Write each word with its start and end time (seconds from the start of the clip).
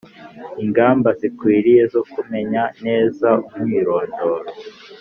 ingamba 0.63 1.09
zikwiriye 1.19 1.83
zo 1.93 2.01
kumenya 2.11 2.63
neza 2.85 3.29
umwirondoro 3.55 4.49